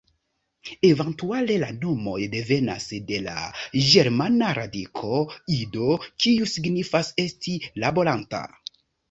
Eventuale 0.87 1.57
la 1.63 1.67
nomoj 1.83 2.15
devenas 2.35 2.87
de 3.11 3.19
la 3.25 3.35
ĝermana 3.91 4.49
radiko 4.61 5.13
"id-", 5.59 5.79
kiu 6.27 6.49
signifas 6.57 7.15
"esti 7.27 7.57
laboranta". 7.87 8.43